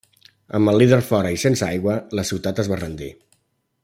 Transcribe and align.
Amb 0.59 0.71
el 0.71 0.79
líder 0.83 0.97
fora 1.09 1.33
i 1.35 1.37
sense 1.43 1.65
aigua 1.67 1.99
la 2.21 2.27
ciutat 2.31 2.63
es 2.65 2.71
va 2.73 2.81
rendir. 2.85 3.11